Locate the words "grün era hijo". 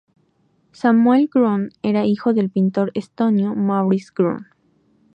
1.31-2.33